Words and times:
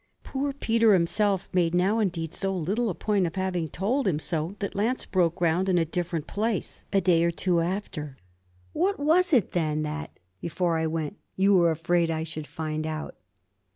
Poor 0.23 0.51
Peter 0.51 0.93
himself 0.93 1.47
made 1.53 1.75
now 1.75 1.99
indeed 1.99 2.33
so 2.33 2.57
little 2.57 2.89
a 2.89 2.95
point 2.95 3.27
of 3.27 3.35
having 3.35 3.67
told 3.67 4.07
him 4.07 4.17
so 4.17 4.55
that 4.57 4.73
Lance 4.73 5.05
broke 5.05 5.35
ground 5.35 5.69
in 5.69 5.77
a 5.77 5.85
different 5.85 6.25
place 6.25 6.85
a 6.91 6.99
day 6.99 7.23
or 7.23 7.29
two 7.29 7.59
after. 7.61 8.17
'What 8.73 8.97
was 8.99 9.31
it 9.31 9.51
then 9.51 9.83
that 9.83 10.19
before 10.39 10.79
I 10.79 10.87
went 10.87 11.17
you 11.35 11.55
were 11.55 11.69
afraid 11.69 12.09
I 12.09 12.23
should 12.23 12.47
find 12.47 12.87
out?' 12.87 13.15